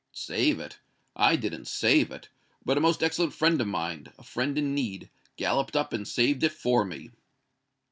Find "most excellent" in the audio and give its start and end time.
2.81-3.35